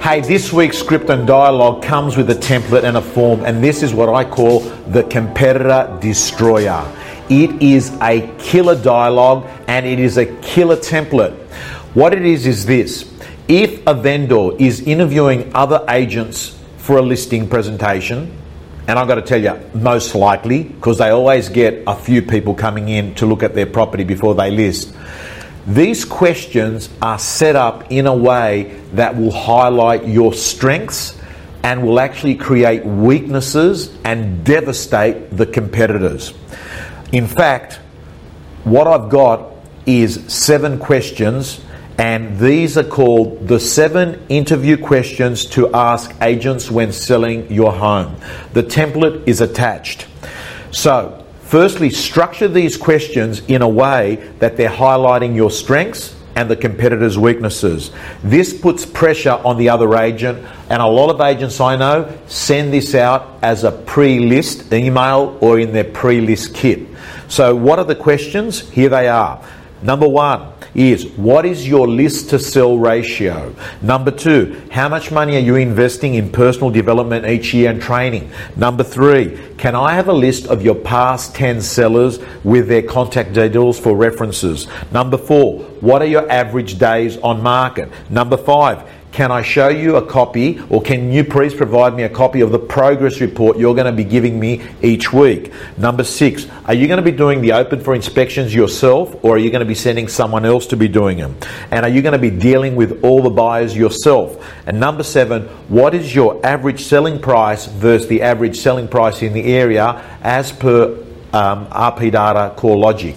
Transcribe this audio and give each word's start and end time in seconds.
Hey, 0.00 0.20
this 0.20 0.52
week's 0.52 0.78
script 0.78 1.10
and 1.10 1.26
dialogue 1.26 1.82
comes 1.82 2.16
with 2.16 2.30
a 2.30 2.34
template 2.34 2.84
and 2.84 2.96
a 2.96 3.02
form, 3.02 3.44
and 3.44 3.64
this 3.64 3.82
is 3.82 3.92
what 3.92 4.08
I 4.08 4.22
call 4.24 4.60
the 4.60 5.02
competitor 5.02 5.98
destroyer. 6.00 6.86
It 7.28 7.60
is 7.60 7.90
a 8.00 8.32
killer 8.38 8.80
dialogue 8.80 9.48
and 9.66 9.84
it 9.84 9.98
is 9.98 10.16
a 10.16 10.26
killer 10.42 10.76
template. 10.76 11.34
What 11.94 12.14
it 12.14 12.24
is 12.24 12.46
is 12.46 12.64
this 12.66 13.12
if 13.48 13.84
a 13.86 13.94
vendor 13.94 14.50
is 14.60 14.82
interviewing 14.82 15.50
other 15.56 15.84
agents 15.88 16.56
for 16.76 16.98
a 16.98 17.02
listing 17.02 17.48
presentation, 17.48 18.30
and 18.86 19.00
I've 19.00 19.08
got 19.08 19.16
to 19.16 19.22
tell 19.22 19.42
you, 19.42 19.58
most 19.74 20.14
likely, 20.14 20.62
because 20.62 20.98
they 20.98 21.08
always 21.08 21.48
get 21.48 21.82
a 21.88 21.96
few 21.96 22.22
people 22.22 22.54
coming 22.54 22.88
in 22.88 23.16
to 23.16 23.26
look 23.26 23.42
at 23.42 23.56
their 23.56 23.66
property 23.66 24.04
before 24.04 24.36
they 24.36 24.52
list. 24.52 24.94
These 25.66 26.04
questions 26.04 26.88
are 27.02 27.18
set 27.18 27.56
up 27.56 27.90
in 27.90 28.06
a 28.06 28.14
way 28.14 28.80
that 28.92 29.16
will 29.16 29.32
highlight 29.32 30.06
your 30.06 30.32
strengths 30.32 31.18
and 31.64 31.82
will 31.84 31.98
actually 31.98 32.36
create 32.36 32.86
weaknesses 32.86 33.92
and 34.04 34.44
devastate 34.44 35.36
the 35.36 35.44
competitors. 35.44 36.32
In 37.10 37.26
fact, 37.26 37.80
what 38.62 38.86
I've 38.86 39.10
got 39.10 39.52
is 39.86 40.32
seven 40.32 40.78
questions, 40.78 41.60
and 41.98 42.38
these 42.38 42.78
are 42.78 42.84
called 42.84 43.48
the 43.48 43.58
seven 43.58 44.24
interview 44.28 44.76
questions 44.76 45.44
to 45.46 45.74
ask 45.74 46.14
agents 46.22 46.70
when 46.70 46.92
selling 46.92 47.50
your 47.50 47.72
home. 47.72 48.14
The 48.52 48.62
template 48.62 49.26
is 49.26 49.40
attached. 49.40 50.06
So, 50.70 51.25
Firstly, 51.46 51.90
structure 51.90 52.48
these 52.48 52.76
questions 52.76 53.40
in 53.46 53.62
a 53.62 53.68
way 53.68 54.16
that 54.40 54.56
they're 54.56 54.68
highlighting 54.68 55.36
your 55.36 55.50
strengths 55.50 56.16
and 56.34 56.50
the 56.50 56.56
competitor's 56.56 57.16
weaknesses. 57.16 57.92
This 58.24 58.52
puts 58.52 58.84
pressure 58.84 59.40
on 59.44 59.56
the 59.56 59.68
other 59.68 59.96
agent, 59.96 60.44
and 60.68 60.82
a 60.82 60.86
lot 60.86 61.08
of 61.08 61.20
agents 61.20 61.60
I 61.60 61.76
know 61.76 62.12
send 62.26 62.72
this 62.72 62.96
out 62.96 63.38
as 63.42 63.62
a 63.62 63.70
pre 63.70 64.18
list 64.18 64.72
email 64.72 65.38
or 65.40 65.60
in 65.60 65.72
their 65.72 65.84
pre 65.84 66.20
list 66.20 66.52
kit. 66.52 66.80
So, 67.28 67.54
what 67.54 67.78
are 67.78 67.84
the 67.84 67.94
questions? 67.94 68.68
Here 68.70 68.88
they 68.88 69.06
are. 69.06 69.40
Number 69.82 70.08
one, 70.08 70.52
is 70.76 71.06
what 71.16 71.46
is 71.46 71.66
your 71.66 71.88
list 71.88 72.30
to 72.30 72.38
sell 72.38 72.78
ratio? 72.78 73.54
Number 73.80 74.10
two, 74.10 74.62
how 74.70 74.88
much 74.88 75.10
money 75.10 75.36
are 75.36 75.40
you 75.40 75.56
investing 75.56 76.14
in 76.14 76.30
personal 76.30 76.70
development 76.70 77.26
each 77.26 77.54
year 77.54 77.70
and 77.70 77.80
training? 77.80 78.30
Number 78.56 78.84
three, 78.84 79.38
can 79.56 79.74
I 79.74 79.94
have 79.94 80.08
a 80.08 80.12
list 80.12 80.46
of 80.46 80.62
your 80.62 80.74
past 80.74 81.34
10 81.34 81.62
sellers 81.62 82.18
with 82.44 82.68
their 82.68 82.82
contact 82.82 83.32
details 83.32 83.78
for 83.78 83.96
references? 83.96 84.66
Number 84.92 85.16
four, 85.16 85.60
what 85.80 86.02
are 86.02 86.06
your 86.06 86.30
average 86.30 86.78
days 86.78 87.16
on 87.18 87.42
market? 87.42 87.90
Number 88.10 88.36
five, 88.36 88.86
can 89.16 89.32
I 89.32 89.40
show 89.40 89.68
you 89.68 89.96
a 89.96 90.04
copy, 90.04 90.60
or 90.68 90.82
can 90.82 91.10
you 91.10 91.24
please 91.24 91.54
provide 91.54 91.94
me 91.94 92.02
a 92.02 92.08
copy 92.10 92.42
of 92.42 92.52
the 92.52 92.58
progress 92.58 93.18
report 93.18 93.56
you're 93.56 93.74
going 93.74 93.86
to 93.86 93.92
be 93.92 94.04
giving 94.04 94.38
me 94.38 94.62
each 94.82 95.10
week? 95.10 95.54
Number 95.78 96.04
six, 96.04 96.46
are 96.66 96.74
you 96.74 96.86
going 96.86 96.98
to 96.98 97.10
be 97.10 97.16
doing 97.16 97.40
the 97.40 97.52
open 97.52 97.80
for 97.80 97.94
inspections 97.94 98.54
yourself, 98.54 99.24
or 99.24 99.36
are 99.36 99.38
you 99.38 99.50
going 99.50 99.60
to 99.60 99.66
be 99.66 99.74
sending 99.74 100.06
someone 100.06 100.44
else 100.44 100.66
to 100.66 100.76
be 100.76 100.86
doing 100.86 101.16
them? 101.16 101.34
And 101.70 101.86
are 101.86 101.88
you 101.88 102.02
going 102.02 102.12
to 102.12 102.18
be 102.18 102.28
dealing 102.28 102.76
with 102.76 103.02
all 103.02 103.22
the 103.22 103.30
buyers 103.30 103.74
yourself? 103.74 104.46
And 104.66 104.78
number 104.78 105.02
seven, 105.02 105.44
what 105.70 105.94
is 105.94 106.14
your 106.14 106.44
average 106.44 106.84
selling 106.84 107.18
price 107.18 107.64
versus 107.64 108.08
the 108.08 108.20
average 108.20 108.58
selling 108.58 108.86
price 108.86 109.22
in 109.22 109.32
the 109.32 109.44
area 109.44 110.04
as 110.20 110.52
per 110.52 110.88
um, 111.32 111.66
RP 111.68 112.12
Data 112.12 112.54
CoreLogic? 112.54 113.16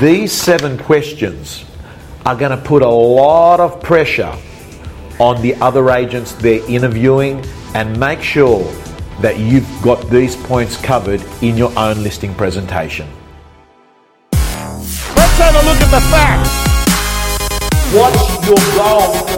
These 0.00 0.32
seven 0.32 0.76
questions 0.76 1.64
are 2.26 2.36
going 2.36 2.50
to 2.50 2.62
put 2.62 2.82
a 2.82 2.90
lot 2.90 3.58
of 3.58 3.82
pressure 3.82 4.36
on 5.18 5.40
the 5.42 5.54
other 5.56 5.90
agents 5.90 6.32
they're 6.32 6.64
interviewing 6.70 7.44
and 7.74 7.98
make 7.98 8.22
sure 8.22 8.64
that 9.20 9.38
you've 9.38 9.68
got 9.82 10.00
these 10.10 10.36
points 10.36 10.76
covered 10.76 11.22
in 11.42 11.56
your 11.56 11.76
own 11.78 12.02
listing 12.02 12.34
presentation. 12.34 13.08
Let's 14.32 15.38
have 15.38 15.54
a 15.54 15.64
look 15.66 15.80
at 15.80 15.90
the 15.90 16.00
facts. 16.10 16.68
What's 17.92 18.46
your 18.46 18.56
goal 18.76 19.37